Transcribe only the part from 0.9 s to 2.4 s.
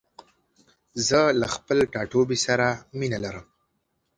زه له خپل ټاټوبي